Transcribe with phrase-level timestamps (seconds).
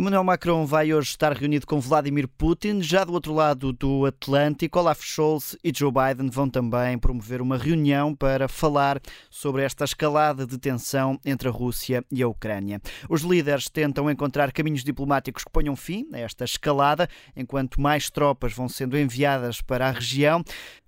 [0.00, 2.80] Emmanuel Macron vai hoje estar reunido com Vladimir Putin.
[2.80, 7.58] Já do outro lado do Atlântico, Olaf Scholz e Joe Biden vão também promover uma
[7.58, 8.98] reunião para falar
[9.28, 12.80] sobre esta escalada de tensão entre a Rússia e a Ucrânia.
[13.10, 18.54] Os líderes tentam encontrar caminhos diplomáticos que ponham fim a esta escalada, enquanto mais tropas
[18.54, 20.42] vão sendo enviadas para a região.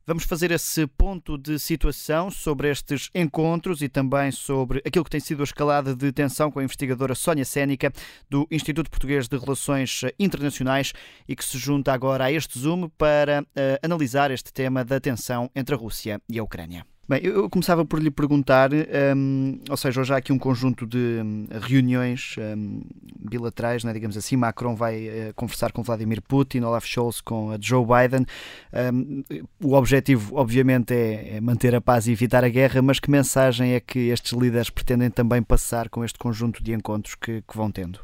[0.05, 5.21] Vamos fazer esse ponto de situação sobre estes encontros e também sobre aquilo que tem
[5.21, 7.93] sido a escalada de tensão com a investigadora Sónia Sénica,
[8.29, 10.93] do Instituto Português de Relações Internacionais,
[11.29, 13.47] e que se junta agora a este Zoom para uh,
[13.81, 16.85] analisar este tema da tensão entre a Rússia e a Ucrânia.
[17.13, 21.21] Bem, eu começava por lhe perguntar, um, ou seja, hoje há aqui um conjunto de
[21.23, 22.81] hum, reuniões um,
[23.21, 24.35] bilaterais, né, digamos assim.
[24.35, 28.25] Macron vai uh, conversar com Vladimir Putin, Olaf Scholz com Joe Biden.
[28.95, 29.23] Um,
[29.63, 33.75] o objetivo, obviamente, é, é, manter a paz e evitar a guerra, mas que mensagem
[33.75, 37.71] é que estes líderes pretendem também passar com este conjunto de encontros que, que vão
[37.71, 38.01] tendo?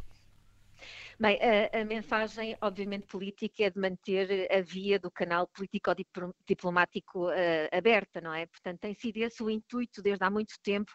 [1.21, 7.33] Bem, a, a, mensagem, obviamente, política é de manter a via do canal político-diplomático uh,
[7.73, 8.47] aberta, não é?
[8.47, 10.93] Portanto, tem sido esse o intuito desde há muito tempo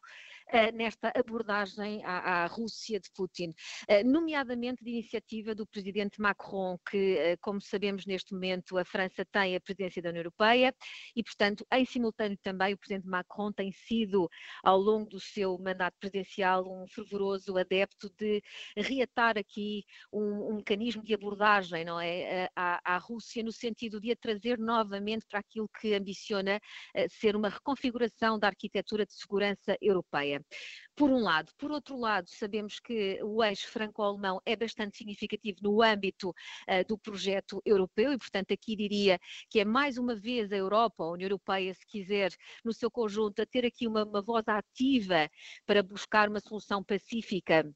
[0.47, 6.77] uh, nesta abordagem à, à, Rússia de Putin, uh, nomeadamente de iniciativa do presidente Macron,
[6.89, 10.73] que, como sabemos neste momento, a França tem a presidência da União Europeia
[11.13, 14.29] e, portanto, em simultâneo também o presidente Macron tem sido,
[14.63, 18.41] ao longo do seu mandato presidencial, um fervoroso adepto de
[18.77, 19.83] reatar aqui
[20.13, 24.59] um, um, mecanismo de abordagem não é, à, à, Rússia no sentido de a trazer
[24.59, 26.57] novamente para aquilo que ambiciona
[26.95, 30.43] uh, ser uma reconfiguração da arquitetura de segurança europeia.
[30.95, 31.51] Por um lado.
[31.57, 36.97] Por outro lado, sabemos que o eixo franco-alemão é bastante significativo no âmbito uh, do
[36.97, 41.25] projeto europeu e, portanto, aqui diria que é mais uma vez a Europa, a União
[41.25, 42.31] Europeia, se quiser,
[42.63, 45.29] no seu conjunto, a ter aqui uma, uma voz ativa
[45.65, 47.73] para buscar uma solução pacífica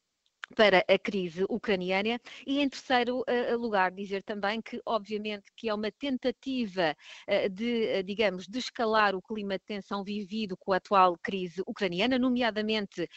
[0.56, 5.73] para a crise ucraniana e em terceiro uh, lugar dizer também que obviamente que é
[5.73, 6.95] uma tentativa
[7.27, 11.61] uh, de, uh, digamos, de escalar o clima de tensão vivido com a atual crise
[11.67, 13.08] ucraniana, nomeadamente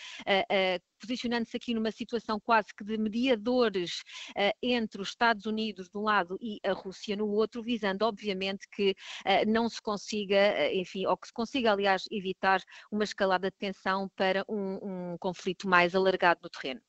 [1.01, 4.03] posicionando-se aqui numa situação quase que de mediadores
[4.63, 8.95] entre os Estados Unidos de um lado e a Rússia no outro, visando obviamente que
[9.47, 12.61] não se consiga, enfim, ou que se consiga aliás evitar
[12.91, 16.81] uma escalada de tensão para um, um conflito mais alargado no terreno.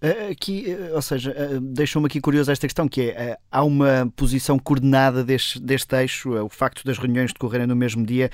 [0.00, 4.10] Eh, aqui, eh, ou seja, eh, deixou-me aqui curioso esta questão, que é, há uma
[4.16, 8.30] posição coordenada deste, deste eixo, o facto das reuniões decorrerem no mesmo dia,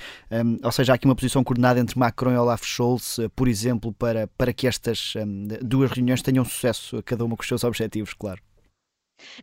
[0.63, 4.27] ou seja, há aqui uma posição coordenada entre Macron e Olaf Scholz, por exemplo, para,
[4.37, 5.13] para que estas
[5.61, 8.46] duas reuniões tenham sucesso, cada uma com os seus objetivos, claro.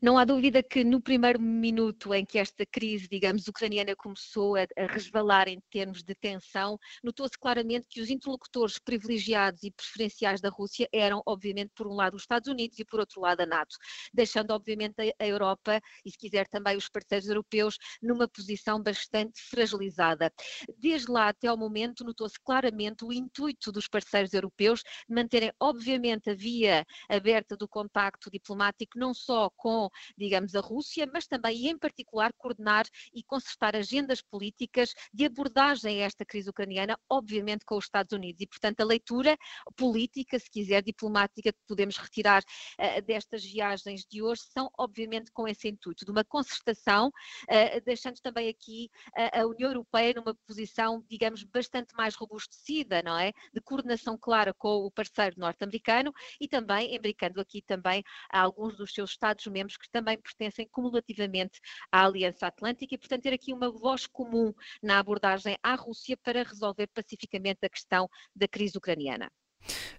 [0.00, 4.66] Não há dúvida que no primeiro minuto em que esta crise, digamos, ucraniana começou a,
[4.76, 10.48] a resvalar em termos de tensão, notou-se claramente que os interlocutores privilegiados e preferenciais da
[10.48, 13.76] Rússia eram, obviamente, por um lado os Estados Unidos e por outro lado a NATO,
[14.12, 19.40] deixando, obviamente, a, a Europa e, se quiser, também os parceiros europeus numa posição bastante
[19.42, 20.32] fragilizada.
[20.78, 26.30] Desde lá até ao momento, notou-se claramente o intuito dos parceiros europeus de manterem, obviamente,
[26.30, 29.88] a via aberta do contacto diplomático, não só com,
[30.18, 36.02] digamos, a Rússia, mas também, e em particular, coordenar e consertar agendas políticas de abordagem
[36.02, 38.42] a esta crise ucraniana, obviamente com os Estados Unidos.
[38.42, 39.38] E, portanto, a leitura
[39.74, 45.48] política, se quiser, diplomática, que podemos retirar uh, destas viagens de hoje, são, obviamente, com
[45.48, 51.02] esse intuito de uma concertação, uh, deixando também aqui uh, a União Europeia numa posição,
[51.08, 53.32] digamos, bastante mais robustecida, não é?
[53.54, 59.14] De coordenação clara com o parceiro norte-americano e também, embricando aqui também alguns dos seus
[59.14, 61.60] Estados membros que também pertencem cumulativamente
[61.90, 66.42] à Aliança Atlântica e, portanto, ter aqui uma voz comum na abordagem à Rússia para
[66.42, 69.30] resolver pacificamente a questão da crise ucraniana.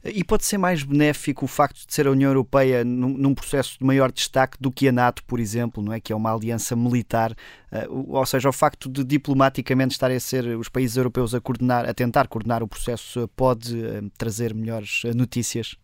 [0.03, 3.79] E pode ser mais benéfico o facto de ser a União Europeia num, num, processo
[3.79, 5.99] de maior destaque do que a NATO, por exemplo, não é?
[5.99, 10.45] que é uma aliança militar, uh, ou seja, o facto de diplomaticamente estarem a ser
[10.57, 15.75] os países europeus a coordenar, a tentar coordenar o processo, pode uh, trazer melhores notícias?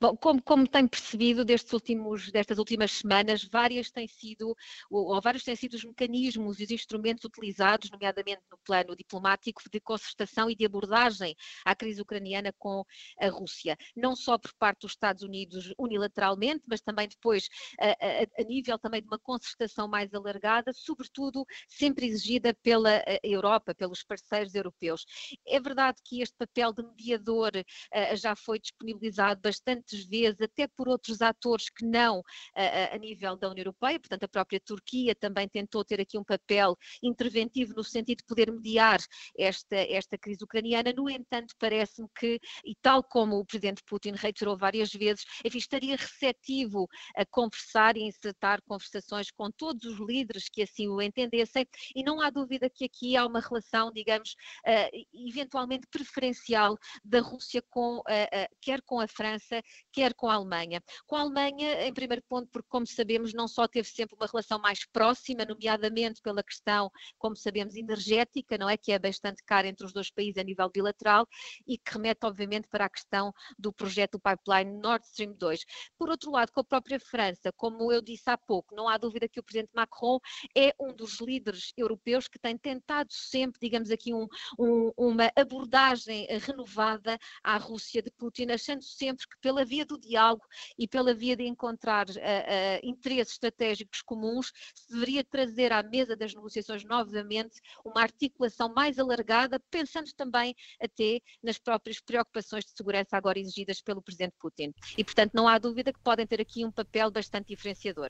[0.00, 4.54] Bom, como, como tem percebido últimos, destas últimas semanas, várias têm sido,
[4.90, 9.62] ou, ou, vários têm sido os mecanismos e os instrumentos utilizados, nomeadamente no plano diplomático,
[9.70, 11.34] de concertação e de abordagem
[11.64, 12.84] à crise ucraniana com
[13.18, 13.76] a Rússia.
[13.96, 17.48] Não só por parte dos Estados Unidos unilateralmente, mas também depois
[17.80, 23.74] a, a, a nível também de uma concertação mais alargada, sobretudo sempre exigida pela Europa,
[23.74, 25.04] pelos parceiros europeus.
[25.46, 30.66] É verdade que este papel de mediador uh, já foi disponibilizado bastante bastantes vezes, até
[30.66, 32.22] por outros atores que não
[32.54, 36.24] a, a nível da União Europeia, portanto, a própria Turquia também tentou ter aqui um
[36.24, 39.00] papel interventivo no sentido de poder mediar
[39.38, 40.92] esta, esta crise ucraniana.
[40.96, 45.96] No entanto, parece-me que, e tal como o presidente Putin reiterou várias vezes, enfim, estaria
[45.96, 52.02] receptivo a conversar e encetar conversações com todos os líderes que assim o entendessem, e
[52.02, 54.34] não há dúvida que aqui há uma relação, digamos,
[54.66, 59.51] uh, eventualmente preferencial da Rússia com, uh, uh, quer com a França,
[59.92, 60.82] quer com a Alemanha.
[61.06, 64.58] Com a Alemanha, em primeiro ponto, porque, como sabemos, não só teve sempre uma relação
[64.60, 68.76] mais próxima, nomeadamente pela questão, como sabemos, energética, não é?
[68.76, 71.26] Que é bastante cara entre os dois países a nível bilateral
[71.66, 75.64] e que remete, obviamente, para a questão do projeto do pipeline Nord Stream 2.
[75.98, 79.28] Por outro lado, com a própria França, como eu disse há pouco, não há dúvida
[79.28, 80.18] que o presidente Macron
[80.56, 84.26] é um dos líderes europeus que tem tentado sempre, digamos aqui, um,
[84.58, 90.44] um, uma abordagem renovada à Rússia de Putin, achando sempre que pela via do diálogo
[90.78, 96.16] e pela via de encontrar uh, uh, interesses estratégicos comuns, se deveria trazer à mesa
[96.16, 103.16] das negociações novamente uma articulação mais alargada, pensando também até nas próprias preocupações de segurança
[103.16, 104.72] agora exigidas pelo presidente Putin.
[104.96, 108.08] E, portanto, não há dúvida que podem ter aqui um papel bastante diferenciador.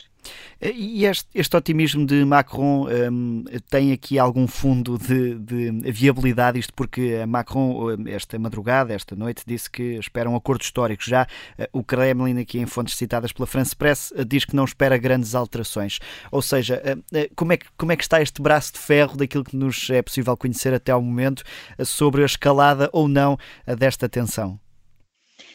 [0.61, 6.73] E este, este otimismo de Macron um, tem aqui algum fundo de, de, viabilidade, isto
[6.75, 11.03] porque Macron, esta madrugada, esta noite, disse que espera um acordo histórico.
[11.03, 14.65] Já uh, o Kremlin, aqui em fontes citadas pela France Press, uh, diz que não
[14.65, 15.99] espera grandes alterações.
[16.31, 19.45] Ou seja, uh, como, é que, como é que está este braço de ferro daquilo
[19.45, 21.43] que nos é possível conhecer até ao momento
[21.85, 23.39] sobre a escalada ou não
[23.79, 24.59] desta tensão?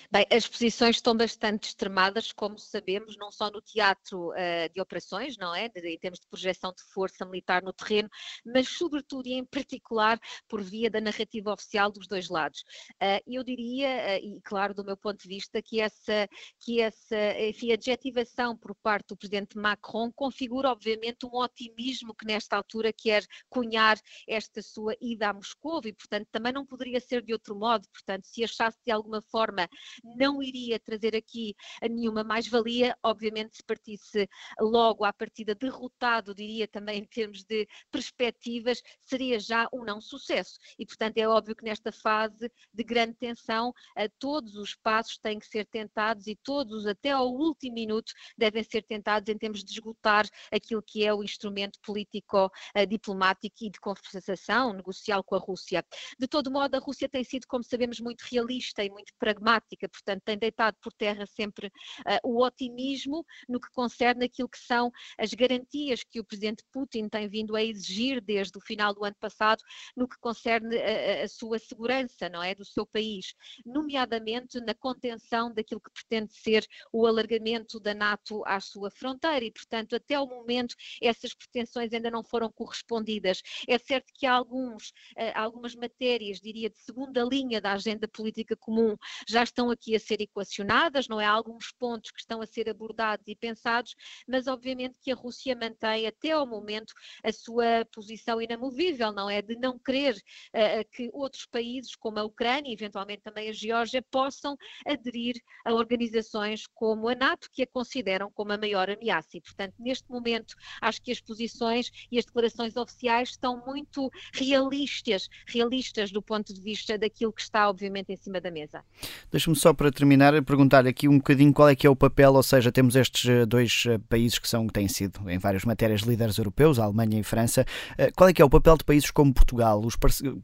[0.09, 5.36] Bem, as posições estão bastante extremadas, como sabemos, não só no teatro uh, de operações,
[5.38, 5.69] não é?
[5.75, 8.09] Em termos de projeção de força militar no terreno,
[8.45, 10.18] mas sobretudo e em particular
[10.48, 12.62] por via da narrativa oficial dos dois lados.
[13.04, 16.30] Uh, eu diria, uh, e claro, do meu ponto de vista, que essa,
[16.62, 22.56] que essa enfim, adjetivação por parte do presidente Macron configura, obviamente, um otimismo que nesta
[22.56, 27.33] altura quer cunhar esta sua ida a Moscou e, portanto, também não poderia ser de
[27.33, 27.86] outro modo.
[27.92, 29.68] Portanto, se achasse de alguma forma
[30.04, 34.30] não iria trazer aqui nenhuma mais-valia, obviamente se partisse
[34.60, 40.58] logo à partida derrotado, diria também em termos de perspectivas, seria já um não sucesso.
[40.78, 43.74] E portanto é óbvio que nesta fase de grande tensão,
[44.20, 48.84] todos os passos têm que ser tentados e todos, até ao último minuto, devem ser
[48.84, 52.50] tentados em termos de esgotar aquilo que é o instrumento político
[52.88, 55.86] diplomático e de conversação negocial com a Rússia.
[56.20, 60.22] De todo modo, a Rússia tem sido, como sabemos, muito realista e muito pragmática portanto,
[60.24, 65.34] tem deitado por terra sempre uh, o otimismo no que concerne aquilo que são as
[65.34, 69.62] garantias que o presidente Putin tem vindo a exigir desde o final do ano passado
[69.95, 73.34] no que concerne a, a sua segurança, não é, do seu país,
[73.66, 79.51] nomeadamente na contenção daquilo que pretende ser o alargamento da NATO à sua fronteira e,
[79.51, 83.42] portanto, até ao momento essas pretensões ainda não foram correspondidas.
[83.68, 84.92] É certo que há alguns,
[85.33, 88.95] algumas matérias, diria, de segunda linha da agenda política comum
[89.28, 91.26] já estão aqui a ser equacionadas, não é?
[91.26, 93.96] Há alguns pontos que estão a ser abordados e pensados,
[94.28, 96.94] mas obviamente que a Rússia mantém até ao momento
[97.24, 99.42] a sua posição inamovível, não é?
[99.42, 104.58] De não querer uh, que outros países, como a Ucrânia eventualmente também a Geórgia, possam
[104.86, 109.38] aderir a organizações como a NATO, que a consideram como a maior ameaça.
[109.38, 115.30] E, portanto, neste momento, acho que as posições e as declarações oficiais estão muito realistas,
[115.48, 118.84] realistas do ponto de vista daquilo que está, obviamente, em cima da mesa.
[119.31, 122.44] Deixa-me só para terminar perguntar aqui um bocadinho qual é que é o papel, ou
[122.44, 126.02] seja, temos estes eh, dois eh, países que são que têm sido em várias matérias
[126.02, 127.66] líderes europeus, a Alemanha e a França.
[127.97, 129.95] Eh, qual é que é o papel de países como Portugal, os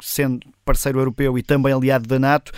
[0.01, 2.51] sendo parceiro europeu e também aliado da NATO?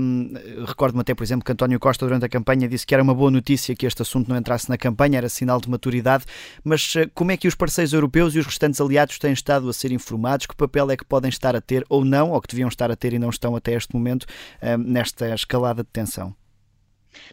[0.00, 0.32] Um,
[0.66, 3.30] Recordo-me até, por exemplo, que António Costa durante a campanha disse que era uma boa
[3.30, 6.24] notícia que este assunto não entrasse na campanha, era sinal de maturidade.
[6.62, 9.92] Mas como é que os parceiros europeus e os restantes aliados têm estado a ser
[9.92, 10.46] informados?
[10.46, 12.96] Que papel é que podem estar a ter ou não, ou que deviam estar a
[12.96, 14.26] ter e não estão até este momento
[14.62, 16.34] um, nesta escalada de tensão?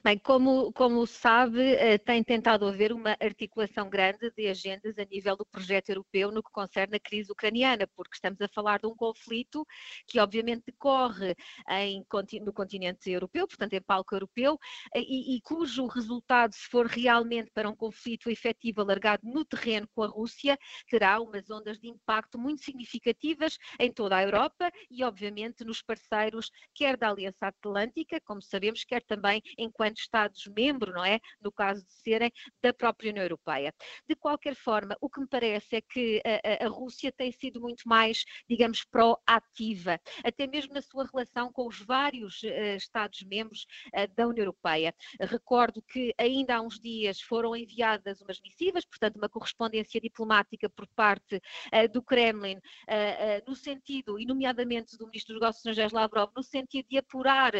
[0.03, 5.35] Bem, como, como sabe, eh, tem tentado haver uma articulação grande de agendas a nível
[5.35, 8.95] do projeto europeu no que concerne a crise ucraniana, porque estamos a falar de um
[8.95, 9.65] conflito
[10.07, 11.35] que obviamente decorre
[11.69, 12.05] em,
[12.41, 14.57] no continente europeu, portanto em palco europeu,
[14.93, 19.87] eh, e, e cujo resultado, se for realmente para um conflito efetivo alargado no terreno
[19.93, 20.57] com a Rússia,
[20.89, 26.49] terá umas ondas de impacto muito significativas em toda a Europa e obviamente nos parceiros,
[26.73, 31.19] quer da Aliança Atlântica, como sabemos, quer também em enquanto Estados-membro, não é?
[31.41, 33.73] No caso de serem da própria União Europeia.
[34.07, 37.59] De qualquer forma, o que me parece é que a, a, a Rússia tem sido
[37.59, 44.13] muito mais, digamos, proativa, até mesmo na sua relação com os vários uh, Estados-membros uh,
[44.15, 44.93] da União Europeia.
[45.19, 50.87] Recordo que ainda há uns dias foram enviadas umas missivas, portanto, uma correspondência diplomática por
[50.95, 52.59] parte uh, do Kremlin,
[53.47, 57.53] no sentido, e nomeadamente do Ministro dos Negócios Estrangeiros Lavrov, no sentido de apurar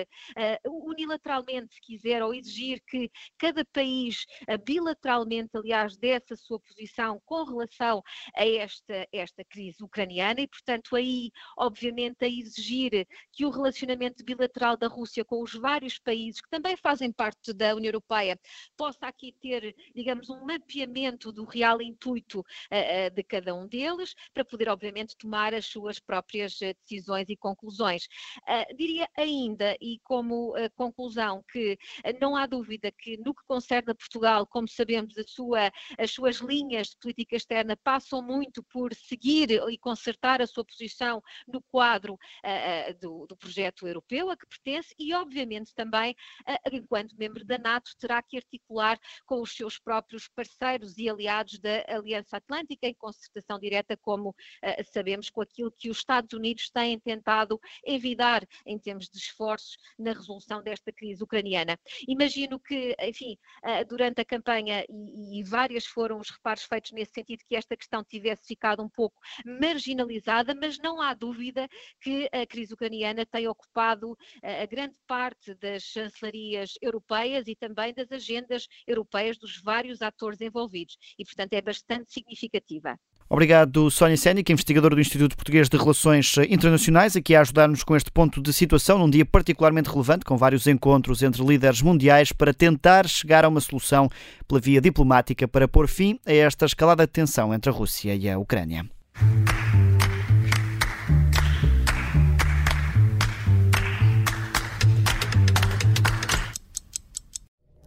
[0.66, 4.26] unilateralmente, se quiser, ou exigir que cada país
[4.66, 8.02] bilateralmente, aliás, desse a sua posição com relação
[8.36, 14.78] a esta, esta crise ucraniana e, portanto, aí, obviamente, a exigir que o relacionamento bilateral
[14.78, 18.40] da Rússia com os vários países que também fazem parte da União Europeia
[18.78, 24.14] possa aqui ter, digamos, um mapeamento do real intuito uh, uh, de cada um deles,
[24.34, 28.08] para poder, obviamente, tomar as suas próprias uh, decisões e conclusões.
[28.78, 31.78] diria ainda, e como conclusão, que
[32.20, 36.90] não há dúvida que no que concerne a Portugal, como sabemos, sua, as suas linhas
[36.90, 43.00] de política externa passam muito por seguir e consertar a sua posição no quadro uh,
[43.00, 46.16] do, do, projeto europeu a que pertence e, obviamente, também,
[46.48, 51.60] uh, enquanto membro da NATO, terá que articular com os seus próprios parceiros e aliados
[51.60, 56.70] da Aliança Atlântica, em concertação direta, como uh, sabemos, com aquilo que os Estados Unidos
[56.70, 61.73] têm tentado evitar em termos de esforços na resolução desta crise ucraniana.
[62.08, 63.38] Imagino que, enfim,
[63.88, 68.04] durante a campanha, e, e várias foram os reparos feitos nesse sentido, que esta questão
[68.04, 71.68] tivesse ficado um pouco marginalizada, mas não há dúvida
[72.02, 78.12] que a crise ucraniana tem ocupado a grande parte das chancelarias europeias e também das
[78.12, 83.00] agendas europeias dos vários atores envolvidos e, portanto, é bastante significativa.
[83.30, 88.12] Obrigado, Sónia Sénica, investigadora do Instituto Português de Relações Internacionais, aqui a ajudar-nos com este
[88.12, 93.08] ponto de situação num dia particularmente relevante, com vários encontros entre líderes mundiais para tentar
[93.08, 94.10] chegar a uma solução
[94.48, 98.30] pela via diplomática para pôr fim a esta escalada de tensão entre a Rússia e
[98.30, 98.86] a Ucrânia.